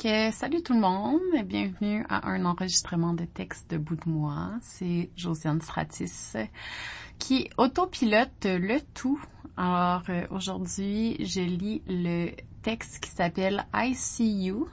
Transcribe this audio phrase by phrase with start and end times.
[0.00, 4.08] Que, salut tout le monde et bienvenue à un enregistrement de texte de bout de
[4.08, 4.52] moi.
[4.60, 6.36] C'est Josiane Stratis
[7.18, 9.20] qui autopilote le tout.
[9.56, 12.30] Alors euh, aujourd'hui, je lis le
[12.62, 14.68] texte qui s'appelle I See You.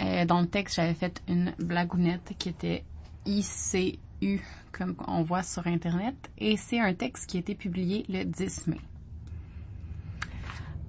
[0.00, 2.84] Euh, dans le texte, j'avais fait une blagounette qui était
[3.26, 4.40] ICU
[4.72, 8.68] comme on voit sur Internet et c'est un texte qui a été publié le 10
[8.68, 8.80] mai.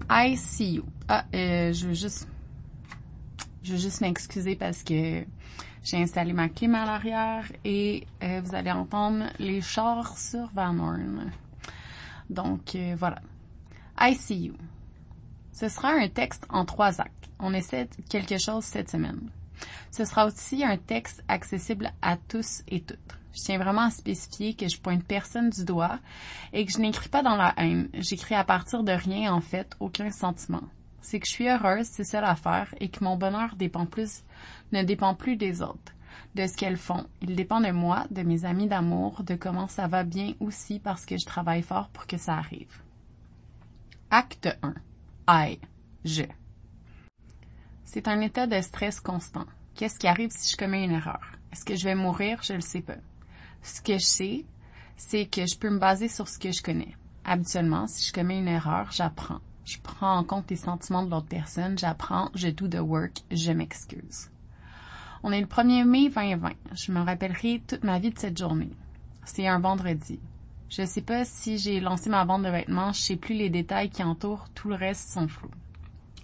[0.09, 0.86] I see you.
[1.09, 2.29] Ah, euh, je veux juste
[3.64, 5.24] je veux juste m'excuser parce que
[5.83, 10.78] j'ai installé ma clim à l'arrière et euh, vous allez entendre les chars sur Van
[10.78, 11.32] Horn.
[12.29, 13.21] Donc euh, voilà.
[14.00, 14.54] I see you.
[15.52, 17.29] Ce sera un texte en trois actes.
[17.39, 19.29] On essaie quelque chose cette semaine.
[19.91, 22.97] Ce sera aussi un texte accessible à tous et toutes.
[23.33, 26.00] Je tiens vraiment à spécifier que je pointe personne du doigt
[26.52, 27.89] et que je n'écris pas dans la haine.
[27.93, 30.64] J'écris à partir de rien, en fait, aucun sentiment
[31.01, 34.23] c'est que je suis heureuse, c'est ça l'affaire, et que mon bonheur dépend plus,
[34.72, 35.94] ne dépend plus des autres,
[36.36, 37.05] de ce qu'elles font.
[37.21, 41.05] Il dépend de moi, de mes amis d'amour, de comment ça va bien aussi parce
[41.05, 42.81] que je travaille fort pour que ça arrive.
[44.09, 44.73] Acte 1.
[45.27, 45.59] I.
[46.03, 46.23] Je.
[47.83, 49.45] C'est un état de stress constant.
[49.75, 51.22] Qu'est-ce qui arrive si je commets une erreur?
[51.52, 52.41] Est-ce que je vais mourir?
[52.44, 52.97] Je le sais pas.
[53.61, 54.45] Ce que je sais,
[54.95, 56.95] c'est que je peux me baser sur ce que je connais.
[57.23, 59.41] Habituellement, si je commets une erreur, j'apprends.
[59.65, 63.51] Je prends en compte les sentiments de l'autre personne, j'apprends, je do the work, je
[63.51, 64.29] m'excuse.
[65.23, 66.51] On est le 1er mai 2020.
[66.73, 68.71] Je me rappellerai toute ma vie de cette journée.
[69.23, 70.19] C'est un vendredi.
[70.69, 73.89] Je sais pas si j'ai lancé ma vente de vêtements, je sais plus les détails
[73.89, 75.51] qui entourent, tout le reste sont flous.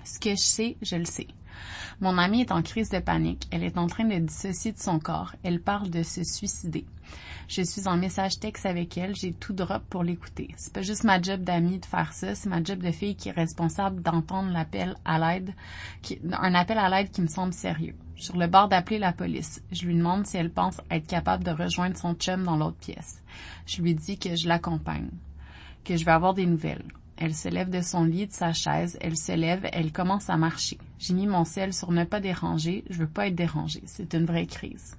[0.04, 1.28] Ce que je sais, je le sais.
[2.00, 3.48] Mon amie est en crise de panique.
[3.52, 5.36] Elle est en train de dissocier de son corps.
[5.44, 6.86] Elle parle de se suicider.
[7.48, 9.16] Je suis en message texte avec elle.
[9.16, 10.50] J'ai tout drop pour l'écouter.
[10.58, 12.36] C'est pas juste ma job d'amie de faire ça.
[12.36, 15.54] C'est ma job de fille qui est responsable d'entendre l'appel à l'aide,
[16.32, 17.96] un appel à l'aide qui me semble sérieux.
[18.18, 19.62] Sur le bord d'appeler la police.
[19.72, 23.22] Je lui demande si elle pense être capable de rejoindre son chum dans l'autre pièce.
[23.66, 25.10] Je lui dis que je l'accompagne.
[25.86, 26.86] Que je vais avoir des nouvelles.
[27.18, 30.38] Elle se lève de son lit, de sa chaise, elle se lève, elle commence à
[30.38, 30.78] marcher.
[31.00, 34.26] J'ai mis mon ciel sur ne pas déranger, je veux pas être dérangée, c'est une
[34.26, 34.98] vraie crise.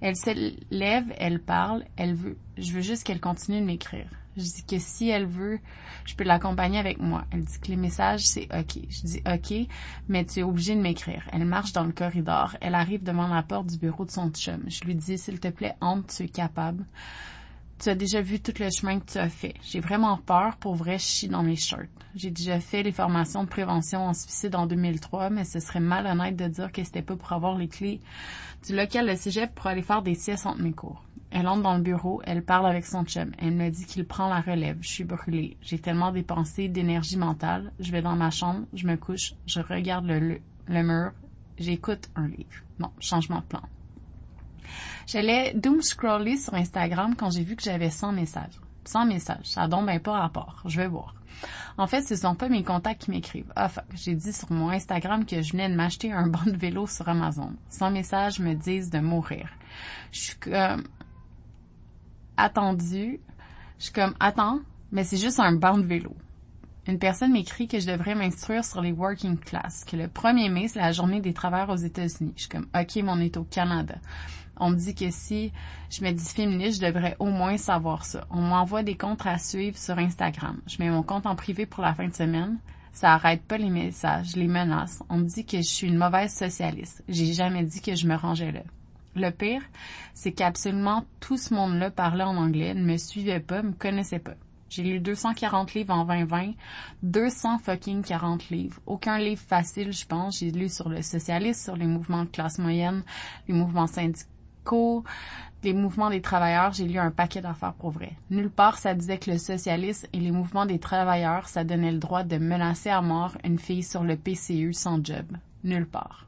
[0.00, 0.30] Elle se
[0.70, 4.08] lève, elle parle, elle veut, je veux juste qu'elle continue de m'écrire.
[4.36, 5.58] Je dis que si elle veut,
[6.04, 7.24] je peux l'accompagner avec moi.
[7.30, 8.78] Elle dit que les messages, c'est OK.
[8.88, 9.68] Je dis OK,
[10.08, 11.28] mais tu es obligé de m'écrire.
[11.32, 12.56] Elle marche dans le corridor.
[12.60, 14.62] Elle arrive devant la porte du bureau de son chum.
[14.68, 16.86] Je lui dis, s'il te plaît, entre, tu es capable
[17.80, 19.54] tu as déjà vu tout le chemin que tu as fait.
[19.62, 21.88] J'ai vraiment peur, pour vrai, je chie dans mes shirts.
[22.14, 26.36] J'ai déjà fait les formations de prévention en suicide en 2003, mais ce serait malhonnête
[26.36, 28.00] de dire que c'était pas pour avoir les clés
[28.66, 31.02] du local de cégep pour aller faire des siestes entre mes cours.
[31.30, 33.30] Elle entre dans le bureau, elle parle avec son chum.
[33.38, 34.78] Elle me dit qu'il prend la relève.
[34.80, 35.56] Je suis brûlée.
[35.62, 37.72] J'ai tellement dépensé d'énergie mentale.
[37.78, 41.12] Je vais dans ma chambre, je me couche, je regarde le, le mur,
[41.56, 42.64] j'écoute un livre.
[42.78, 43.62] Bon, changement de plan.
[45.06, 48.60] J'allais doom scroller sur Instagram quand j'ai vu que j'avais 100 messages.
[48.84, 49.44] 100 messages.
[49.46, 50.62] Ça donne bien pas rapport.
[50.66, 51.14] Je vais voir.
[51.78, 53.52] En fait, ce sont pas mes contacts qui m'écrivent.
[53.56, 56.86] Ah, j'ai dit sur mon Instagram que je venais de m'acheter un banc de vélo
[56.86, 57.52] sur Amazon.
[57.68, 59.48] 100 messages me disent de mourir.
[60.12, 60.84] Je suis comme,
[62.36, 63.20] attendu.
[63.78, 64.60] Je suis comme, attends,
[64.92, 66.14] mais c'est juste un banc de vélo.
[66.90, 70.66] Une personne m'écrit que je devrais m'instruire sur les working class, que le 1er mai,
[70.66, 72.32] c'est la journée des travailleurs aux États-Unis.
[72.34, 73.94] Je suis comme, OK, mais on est au Canada.
[74.56, 75.52] On me dit que si
[75.88, 78.26] je me dis féministe, je devrais au moins savoir ça.
[78.28, 80.60] On m'envoie des comptes à suivre sur Instagram.
[80.66, 82.58] Je mets mon compte en privé pour la fin de semaine.
[82.92, 85.00] Ça arrête pas les messages, les menaces.
[85.08, 87.04] On me dit que je suis une mauvaise socialiste.
[87.08, 88.62] J'ai jamais dit que je me rangeais là.
[89.14, 89.62] Le pire,
[90.12, 94.34] c'est qu'absolument tout ce monde-là parlait en anglais, ne me suivait pas, me connaissait pas.
[94.70, 96.52] J'ai lu 240 livres en 2020,
[97.02, 98.80] 200 fucking 40 livres.
[98.86, 100.38] Aucun livre facile, je pense.
[100.38, 103.02] J'ai lu sur le socialisme, sur les mouvements de classe moyenne,
[103.48, 105.04] les mouvements syndicaux,
[105.64, 108.12] les mouvements des travailleurs, j'ai lu un paquet d'affaires pour vrai.
[108.30, 111.98] Nulle part ça disait que le socialisme et les mouvements des travailleurs, ça donnait le
[111.98, 115.26] droit de menacer à mort une fille sur le PCU sans job.
[115.64, 116.26] Nulle part.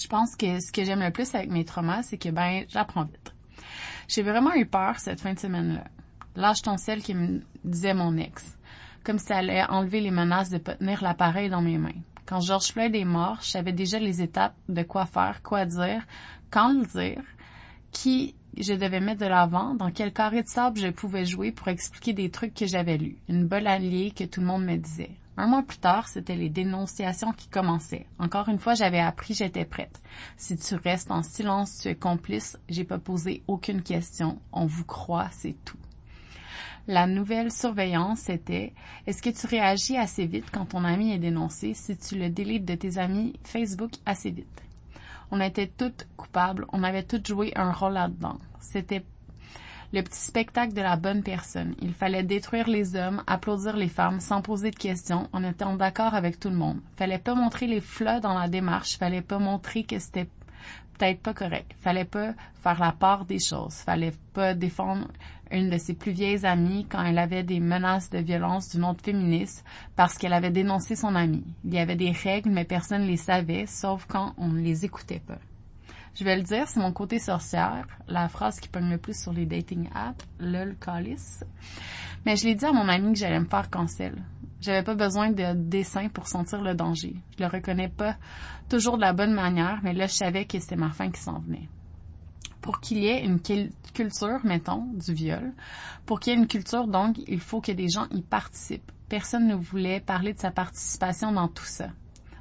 [0.00, 3.04] Je pense que ce que j'aime le plus avec mes traumas, c'est que ben, j'apprends
[3.04, 3.34] vite.
[4.08, 5.84] J'ai vraiment eu peur cette fin de semaine-là.
[6.34, 8.56] Lâche ton sel qui me disait mon ex.
[9.04, 11.90] Comme si ça allait enlever les menaces de pas tenir l'appareil dans mes mains.
[12.24, 16.06] Quand George Floyd est mort, je savais déjà les étapes de quoi faire, quoi dire,
[16.50, 17.22] quand le dire,
[17.90, 21.68] qui je devais mettre de l'avant, dans quel carré de sable je pouvais jouer pour
[21.68, 25.16] expliquer des trucs que j'avais lus, une bonne alliée que tout le monde me disait.
[25.36, 28.06] Un mois plus tard, c'était les dénonciations qui commençaient.
[28.18, 30.02] Encore une fois, j'avais appris, j'étais prête.
[30.36, 34.84] Si tu restes en silence, tu es complice, j'ai pas posé aucune question, on vous
[34.84, 35.78] croit, c'est tout.
[36.88, 38.72] La nouvelle surveillance était
[39.06, 42.64] est-ce que tu réagis assez vite quand ton ami est dénoncé si tu le délites
[42.64, 44.62] de tes amis Facebook assez vite?
[45.30, 48.36] On était toutes coupables, on avait toutes joué un rôle là-dedans.
[48.60, 49.04] C'était
[49.92, 51.76] le petit spectacle de la bonne personne.
[51.80, 56.14] Il fallait détruire les hommes, applaudir les femmes sans poser de questions, en étant d'accord
[56.14, 56.80] avec tout le monde.
[56.96, 60.28] Fallait pas montrer les flots dans la démarche, fallait pas montrer que c'était
[60.98, 61.72] peut-être pas correct.
[61.80, 63.74] Fallait pas faire la part des choses.
[63.74, 65.08] Fallait pas défendre
[65.52, 69.04] une de ses plus vieilles amies quand elle avait des menaces de violence d'une autre
[69.04, 69.64] féministe
[69.96, 71.44] parce qu'elle avait dénoncé son amie.
[71.64, 74.84] Il y avait des règles, mais personne ne les savait, sauf quand on ne les
[74.84, 75.38] écoutait pas.
[76.14, 79.32] Je vais le dire, c'est mon côté sorcière, la phrase qui pogne le plus sur
[79.32, 81.42] les dating apps, lol calice.
[82.26, 84.22] Mais je l'ai dit à mon ami que j'allais me faire cancel.
[84.60, 87.16] J'avais pas besoin de dessin pour sentir le danger.
[87.36, 88.16] Je le reconnais pas
[88.68, 91.40] toujours de la bonne manière, mais là, je savais que c'était ma fin qui s'en
[91.40, 91.68] venait.
[92.62, 95.52] Pour qu'il y ait une culture, mettons, du viol,
[96.06, 98.90] pour qu'il y ait une culture, donc, il faut que des gens y participent.
[99.08, 101.88] Personne ne voulait parler de sa participation dans tout ça.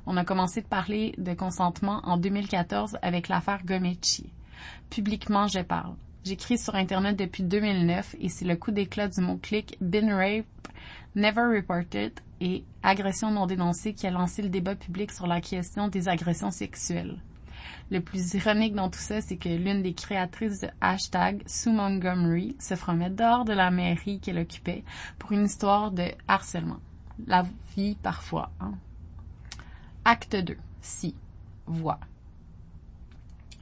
[0.06, 4.31] On a commencé de parler de consentement en 2014 avec l'affaire Gomechi.
[4.89, 5.95] Publiquement, je parle.
[6.23, 10.45] J'écris sur Internet depuis 2009 et c'est le coup d'éclat du mot-clic Been Rape,
[11.15, 15.88] Never Reported et Agression non dénoncée qui a lancé le débat public sur la question
[15.88, 17.18] des agressions sexuelles.
[17.89, 22.56] Le plus ironique dans tout ça, c'est que l'une des créatrices de hashtag, Sue Montgomery,
[22.59, 24.83] se ferait dehors de la mairie qu'elle occupait
[25.19, 26.79] pour une histoire de harcèlement.
[27.27, 27.45] La
[27.75, 28.51] vie, parfois.
[28.59, 28.73] Hein?
[30.06, 30.57] Acte 2.
[30.81, 31.15] Si.
[31.68, 32.00] Voix.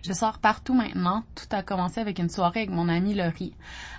[0.02, 1.24] Je sors partout maintenant.
[1.36, 3.54] Tout a commencé avec une soirée avec mon ami Laurie.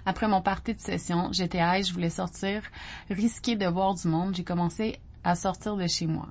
[0.06, 2.62] Après mon party de session, j'étais high, je voulais sortir,
[3.10, 4.34] risquer de voir du monde.
[4.34, 6.28] J'ai commencé à sortir de chez moi.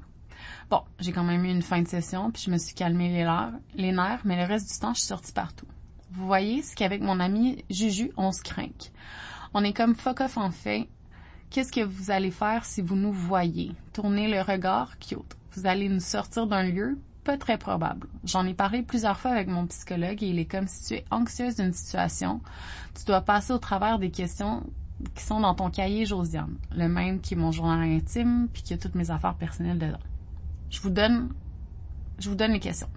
[0.70, 3.26] Bon, j'ai quand même eu une fin de session, puis je me suis calmé les,
[3.76, 5.68] les nerfs, mais le reste du temps, je suis sortie partout.
[6.12, 8.68] Vous voyez, ce qu'avec mon ami Juju, on se craint.
[9.54, 10.88] On est comme fuck off en fait.
[11.50, 13.72] Qu'est-ce que vous allez faire si vous nous voyez?
[13.94, 15.38] Tournez le regard, cute.
[15.54, 18.08] Vous allez nous sortir d'un lieu, pas très probable.
[18.24, 21.06] J'en ai parlé plusieurs fois avec mon psychologue et il est comme si tu es
[21.12, 22.42] anxieuse d'une situation,
[22.96, 24.64] tu dois passer au travers des questions
[25.16, 28.74] qui sont dans ton cahier Josiane, le même qui est mon journal intime puis qui
[28.74, 30.00] a toutes mes affaires personnelles dedans.
[30.69, 31.30] Je vous donne,
[32.19, 32.89] je vous donne les questions.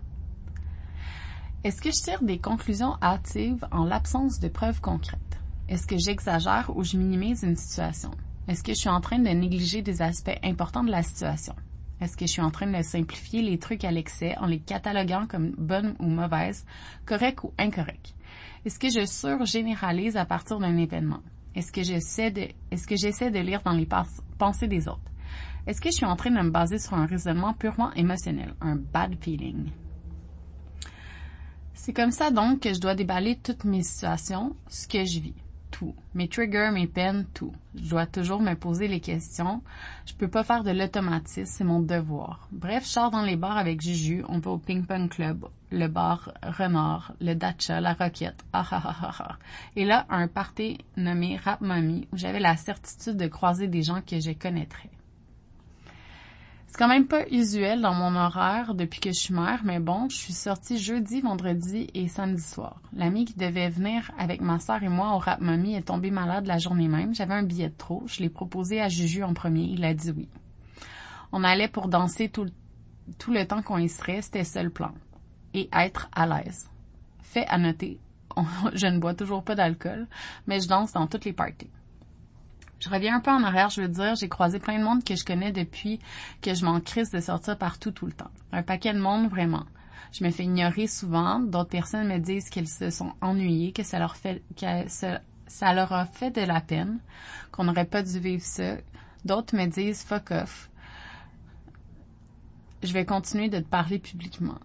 [1.64, 5.40] Est-ce que je tire des conclusions hâtives en l'absence de preuves concrètes?
[5.69, 8.10] Est-ce que j'exagère ou je minimise une situation?
[8.48, 11.54] Est-ce que je suis en train de négliger des aspects importants de la situation?
[12.00, 15.28] Est-ce que je suis en train de simplifier les trucs à l'excès en les cataloguant
[15.28, 16.66] comme bonnes ou mauvaises,
[17.06, 18.16] correctes ou incorrectes?
[18.64, 21.22] Est-ce que je surgénéralise à partir d'un événement?
[21.54, 23.88] Est-ce que j'essaie de, est-ce que j'essaie de lire dans les
[24.36, 25.12] pensées des autres?
[25.67, 28.76] Est-ce que je suis en train de me baser sur un raisonnement purement émotionnel, un
[28.76, 29.70] bad feeling?
[31.75, 35.35] C'est comme ça donc que je dois déballer toutes mes situations, ce que je vis
[35.73, 35.94] tout.
[36.14, 37.53] Mes triggers, mes peines, tout.
[37.75, 39.62] Je dois toujours me poser les questions.
[40.06, 42.47] Je peux pas faire de l'automatisme, c'est mon devoir.
[42.53, 46.32] Bref, je sors dans les bars avec Juju, on va au ping-pong club, le bar
[46.43, 49.37] Renard, le Dacha, la Roquette, ah ah ah ah ah.
[49.75, 54.03] Et là, un party nommé Rap Mommy où j'avais la certitude de croiser des gens
[54.03, 54.92] que je connaîtrais.
[56.72, 60.08] C'est quand même pas usuel dans mon horaire depuis que je suis mère, mais bon,
[60.08, 62.80] je suis sortie jeudi, vendredi et samedi soir.
[62.94, 66.46] L'ami qui devait venir avec ma soeur et moi au Rap Mommy est tombé malade
[66.46, 67.14] la journée même.
[67.14, 68.04] J'avais un billet de trop.
[68.06, 69.64] Je l'ai proposé à Juju en premier.
[69.64, 70.30] Il a dit oui.
[71.30, 72.46] On allait pour danser tout,
[73.19, 74.22] tout le temps qu'on y serait.
[74.22, 74.94] C'était seul plan.
[75.52, 76.70] Et être à l'aise.
[77.20, 78.00] Fait à noter,
[78.72, 80.06] je ne bois toujours pas d'alcool,
[80.46, 81.69] mais je danse dans toutes les parties.
[82.82, 85.15] Je reviens un peu en arrière, je veux dire, j'ai croisé plein de monde que
[85.15, 86.01] je connais depuis
[86.41, 88.31] que je m'en crisse de sortir partout tout le temps.
[88.51, 89.67] Un paquet de monde, vraiment.
[90.10, 91.39] Je me fais ignorer souvent.
[91.39, 95.93] D'autres personnes me disent qu'elles se sont ennuyées, que ça leur fait, que ça, leur
[95.93, 96.98] a fait de la peine,
[97.53, 98.79] qu'on n'aurait pas dû vivre ça.
[99.24, 100.69] D'autres me disent fuck off.
[102.82, 104.58] Je vais continuer de te parler publiquement.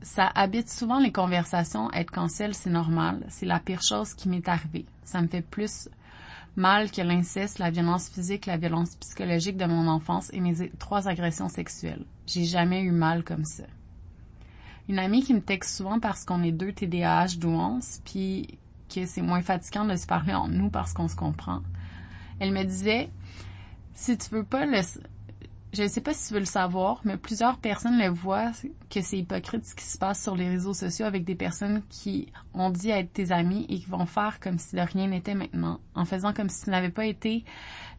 [0.00, 1.90] Ça habite souvent les conversations.
[1.90, 3.26] Être cancel, c'est normal.
[3.30, 4.86] C'est la pire chose qui m'est arrivée.
[5.02, 5.88] Ça me fait plus
[6.60, 11.08] mal que l'inceste, la violence physique, la violence psychologique de mon enfance et mes trois
[11.08, 12.04] agressions sexuelles.
[12.26, 13.64] J'ai jamais eu mal comme ça.
[14.88, 18.58] Une amie qui me texte souvent parce qu'on est deux TDAH douance, puis
[18.94, 21.62] que c'est moins fatigant de se parler entre nous parce qu'on se comprend.
[22.40, 23.08] Elle me disait,
[23.94, 24.82] si tu veux pas le,
[25.72, 28.50] je ne sais pas si tu veux le savoir, mais plusieurs personnes le voient
[28.88, 32.32] que c'est hypocrite ce qui se passe sur les réseaux sociaux avec des personnes qui
[32.54, 35.80] ont dit être tes amis et qui vont faire comme si de rien n'était maintenant,
[35.94, 37.44] en faisant comme si tu n'avais pas été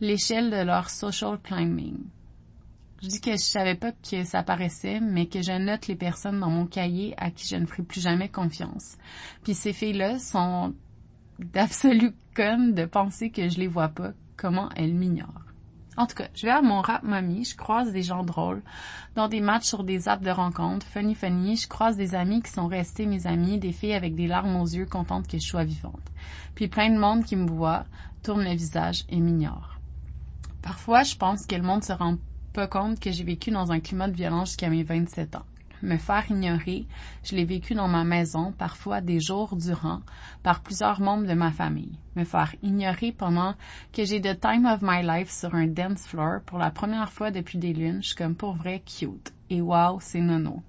[0.01, 1.98] l'échelle de leur social climbing.
[3.01, 6.40] Je dis que je savais pas que ça paraissait, mais que je note les personnes
[6.40, 8.98] dans mon cahier à qui je ne ferai plus jamais confiance.
[9.44, 10.75] Puis ces filles-là sont
[11.40, 14.12] d'absolu conne de penser que je les vois pas.
[14.38, 15.40] Comment elles m'ignorent.
[15.98, 18.62] En tout cas, je vais à mon rap mamie, je croise des gens drôles,
[19.15, 22.51] dans des matchs sur des apps de rencontres, funny funny, je croise des amis qui
[22.51, 25.65] sont restés mes amis, des filles avec des larmes aux yeux contentes que je sois
[25.65, 26.12] vivante.
[26.55, 27.86] Puis plein de monde qui me voit,
[28.24, 29.79] tourne le visage et m'ignore.
[30.62, 32.17] Parfois, je pense que le monde se rend
[32.53, 35.45] pas compte que j'ai vécu dans un climat de violence jusqu'à mes 27 ans
[35.82, 36.86] me faire ignorer,
[37.24, 40.02] je l'ai vécu dans ma maison, parfois des jours durant,
[40.44, 41.98] par plusieurs membres de ma famille.
[42.16, 43.56] Me faire ignorer pendant
[43.94, 47.32] que j'ai the time of my life sur un dance floor pour la première fois
[47.32, 49.34] depuis des lunes, je suis comme pour vrai cute.
[49.50, 50.62] Et wow, c'est nono.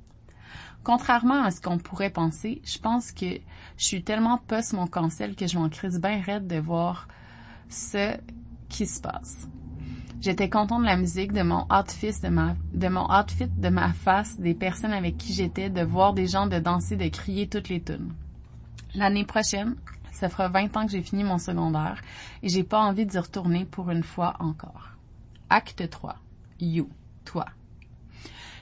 [0.84, 3.38] Contrairement à ce qu'on pourrait penser, je pense que
[3.76, 7.06] je suis tellement post mon cancel que je m'en crise bien raide de voir
[7.68, 8.16] ce
[8.68, 9.48] qui se passe.
[10.22, 13.92] J'étais contente de la musique, de mon outfit, de ma, de mon outfit, de ma
[13.92, 17.68] face, des personnes avec qui j'étais, de voir des gens de danser, de crier toutes
[17.68, 18.14] les tunes.
[18.94, 19.74] L'année prochaine,
[20.12, 22.00] ça fera 20 ans que j'ai fini mon secondaire
[22.44, 24.90] et j'ai pas envie d'y retourner pour une fois encore.
[25.50, 26.14] Acte 3.
[26.60, 26.88] You.
[27.24, 27.46] Toi.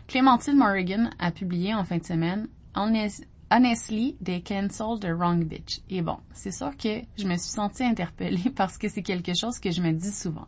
[0.09, 5.83] Clémentine Morrigan a publié en fin de semaine Honestly, they canceled the wrong bitch.
[5.91, 9.59] Et bon, c'est sûr que je me suis sentie interpellée parce que c'est quelque chose
[9.59, 10.47] que je me dis souvent.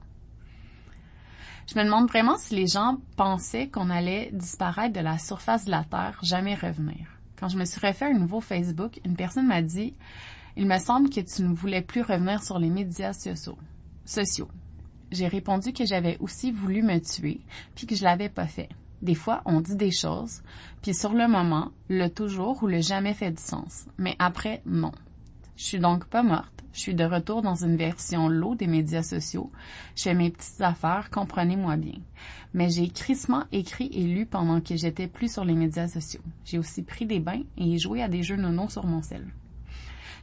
[1.66, 5.70] Je me demande vraiment si les gens pensaient qu'on allait disparaître de la surface de
[5.70, 7.06] la Terre, jamais revenir.
[7.36, 9.94] Quand je me suis refait un nouveau Facebook, une personne m'a dit
[10.56, 13.58] Il me semble que tu ne voulais plus revenir sur les médias sociaux.
[14.04, 14.48] sociaux.
[15.10, 17.40] J'ai répondu que j'avais aussi voulu me tuer,
[17.74, 18.68] puis que je l'avais pas fait.
[19.02, 20.42] Des fois, on dit des choses,
[20.80, 23.86] puis sur le moment, le toujours ou le jamais fait du sens.
[23.98, 24.92] Mais après, non.
[25.56, 26.62] Je suis donc pas morte.
[26.72, 29.50] Je suis de retour dans une version low des médias sociaux.
[29.94, 31.98] Je mes petites affaires, comprenez-moi bien.
[32.54, 36.22] Mais j'ai crissement écrit et lu pendant que j'étais plus sur les médias sociaux.
[36.44, 39.26] J'ai aussi pris des bains et joué à des jeux nono sur mon sel.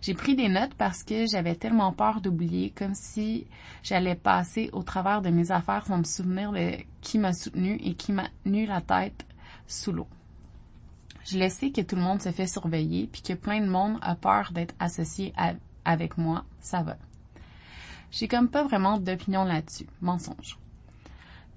[0.02, 3.46] J'ai pris des notes parce que j'avais tellement peur d'oublier, comme si
[3.84, 7.94] j'allais passer au travers de mes affaires sans me souvenir de qui m'a soutenu et
[7.94, 9.26] qui m'a tenu la tête
[9.68, 10.08] sous l'eau.
[11.30, 14.00] Je le sais que tout le monde se fait surveiller puis que plein de monde
[14.02, 15.32] a peur d'être associé
[15.86, 16.98] avec moi, ça va.
[18.10, 19.86] J'ai comme pas vraiment d'opinion là-dessus.
[20.02, 20.58] Mensonge.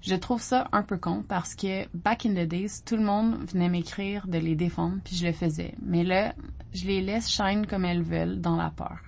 [0.01, 3.49] Je trouve ça un peu con parce que back in the days, tout le monde
[3.49, 5.73] venait m'écrire de les défendre puis je le faisais.
[5.81, 6.35] Mais là,
[6.73, 8.99] je les laisse shine comme elles veulent dans la peur.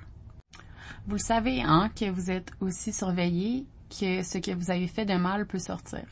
[1.05, 5.05] Vous le savez, hein, que vous êtes aussi surveillé, que ce que vous avez fait
[5.05, 6.05] de mal peut sortir.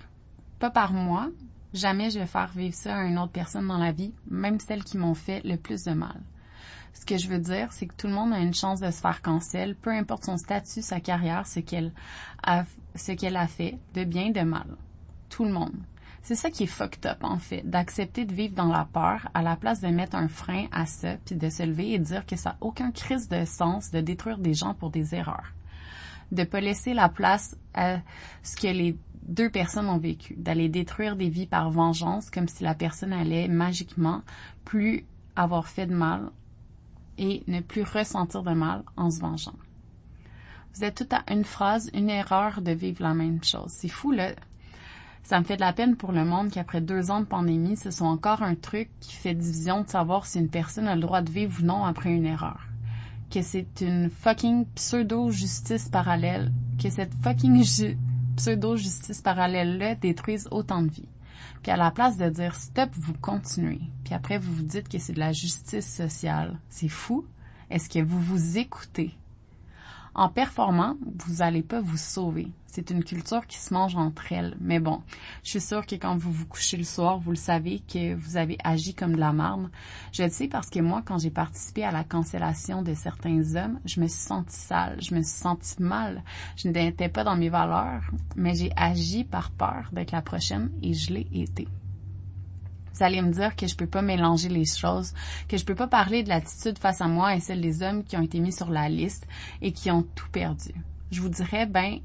[0.59, 1.29] Pas par moi,
[1.73, 4.83] jamais je vais faire vivre ça à une autre personne dans la vie, même celles
[4.83, 6.21] qui m'ont fait le plus de mal.
[6.93, 9.01] Ce que je veux dire, c'est que tout le monde a une chance de se
[9.01, 11.91] faire cancel, peu importe son statut, sa carrière, ce qu'elle
[12.43, 12.65] a,
[13.47, 14.67] fait, de bien, de mal.
[15.29, 15.75] Tout le monde.
[16.21, 19.41] C'est ça qui est fucked up, en fait, d'accepter de vivre dans la peur à
[19.41, 22.37] la place de mettre un frein à ça, puis de se lever et dire que
[22.37, 25.51] ça n'a aucun crise de sens de détruire des gens pour des erreurs.
[26.31, 27.97] De pas laisser la place à
[28.43, 28.95] ce que les
[29.27, 33.47] deux personnes ont vécu, d'aller détruire des vies par vengeance comme si la personne allait
[33.47, 34.21] magiquement
[34.65, 36.29] plus avoir fait de mal
[37.17, 39.55] et ne plus ressentir de mal en se vengeant.
[40.75, 43.69] Vous êtes tout à une phrase, une erreur de vivre la même chose.
[43.69, 44.31] C'est fou, là.
[45.21, 47.91] Ça me fait de la peine pour le monde qu'après deux ans de pandémie, ce
[47.91, 51.21] soit encore un truc qui fait division de savoir si une personne a le droit
[51.21, 52.59] de vivre ou non après une erreur.
[53.31, 56.51] Que c'est une fucking pseudo-justice parallèle.
[56.81, 57.63] Que cette fucking
[58.35, 61.09] pseudo-justice parallèle-là détruise autant de vies.
[61.61, 63.81] Puis à la place de dire stop, vous continuez.
[64.03, 66.59] Puis après, vous vous dites que c'est de la justice sociale.
[66.69, 67.25] C'est fou.
[67.69, 69.15] Est-ce que vous vous écoutez?
[70.13, 72.51] En performant, vous n'allez pas vous sauver.
[72.75, 74.57] C'est une culture qui se mange entre elles.
[74.59, 75.03] Mais bon,
[75.43, 78.35] je suis sûre que quand vous vous couchez le soir, vous le savez que vous
[78.35, 79.69] avez agi comme de la marde.
[80.11, 83.79] Je le sais parce que moi, quand j'ai participé à la cancellation de certains hommes,
[83.85, 86.23] je me suis sentie sale, je me suis sentie mal.
[86.55, 90.95] Je n'étais pas dans mes valeurs, mais j'ai agi par peur d'être la prochaine et
[90.95, 91.67] je l'ai été.
[92.95, 95.13] Vous allez me dire que je peux pas mélanger les choses,
[95.47, 98.17] que je peux pas parler de l'attitude face à moi et celle des hommes qui
[98.17, 99.27] ont été mis sur la liste
[99.61, 100.71] et qui ont tout perdu.
[101.11, 101.99] Je vous dirais, ben,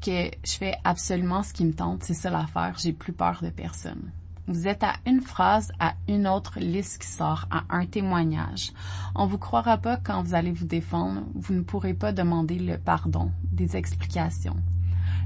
[0.00, 3.50] que je fais absolument ce qui me tente, c'est ça l'affaire, j'ai plus peur de
[3.50, 4.10] personne.
[4.48, 8.72] Vous êtes à une phrase, à une autre liste qui sort, à un témoignage.
[9.16, 12.78] On vous croira pas quand vous allez vous défendre, vous ne pourrez pas demander le
[12.78, 14.56] pardon, des explications.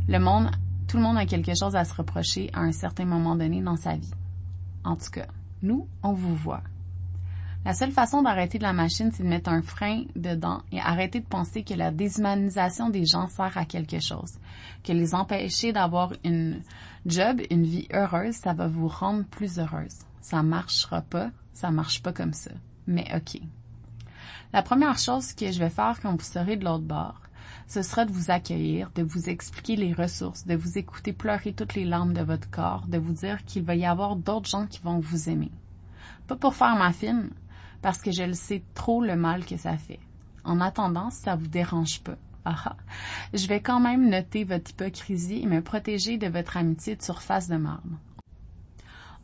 [0.08, 0.50] Le monde,
[0.88, 3.76] tout le monde a quelque chose à se reprocher à un certain moment donné dans
[3.76, 4.10] sa vie.
[4.84, 5.26] En tout cas,
[5.62, 6.62] nous, on vous voit.
[7.62, 11.20] La seule façon d'arrêter de la machine, c'est de mettre un frein dedans et arrêter
[11.20, 14.32] de penser que la déshumanisation des gens sert à quelque chose.
[14.82, 16.62] Que les empêcher d'avoir une
[17.04, 19.98] job, une vie heureuse, ça va vous rendre plus heureuse.
[20.22, 22.50] Ça marchera pas, ça marche pas comme ça.
[22.86, 23.42] Mais ok.
[24.54, 27.20] La première chose que je vais faire quand vous serez de l'autre bord,
[27.66, 31.74] ce sera de vous accueillir, de vous expliquer les ressources, de vous écouter pleurer toutes
[31.74, 34.80] les larmes de votre corps, de vous dire qu'il va y avoir d'autres gens qui
[34.80, 35.52] vont vous aimer.
[36.26, 37.30] Pas pour faire ma fine,
[37.82, 40.00] parce que je le sais trop le mal que ça fait.
[40.44, 42.76] En attendant, ça vous dérange pas, ah, ah,
[43.34, 47.48] je vais quand même noter votre hypocrisie et me protéger de votre amitié de surface
[47.48, 47.98] de marbre.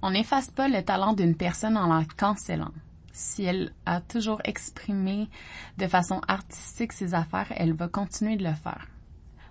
[0.02, 2.72] On n'efface pas le talent d'une personne en la cancellant.
[3.12, 5.30] Si elle a toujours exprimé
[5.78, 8.86] de façon artistique ses affaires, elle va continuer de le faire.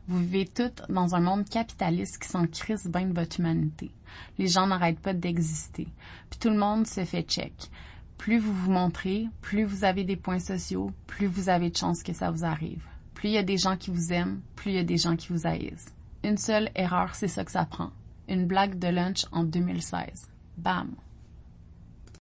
[0.08, 3.90] Vous vivez toutes dans un monde capitaliste qui s'en crise bien de votre humanité.
[4.38, 5.88] Les gens n'arrêtent pas d'exister.
[6.30, 7.72] Puis tout le monde se fait check.
[8.18, 12.04] Plus vous vous montrez, plus vous avez des points sociaux, plus vous avez de chances
[12.04, 12.84] que ça vous arrive.
[13.14, 15.16] Plus il y a des gens qui vous aiment, plus il y a des gens
[15.16, 15.94] qui vous haïssent.
[16.24, 17.92] Une seule erreur, c'est ça que ça prend.
[18.28, 20.30] Une blague de lunch en 2016.
[20.58, 20.92] Bam!